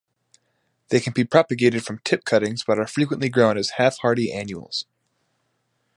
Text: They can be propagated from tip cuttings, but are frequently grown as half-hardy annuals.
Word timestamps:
They 0.87 0.99
can 0.99 1.13
be 1.13 1.23
propagated 1.25 1.85
from 1.85 1.99
tip 1.99 2.25
cuttings, 2.25 2.63
but 2.63 2.79
are 2.79 2.87
frequently 2.87 3.29
grown 3.29 3.55
as 3.55 3.69
half-hardy 3.77 4.33
annuals. 4.33 4.85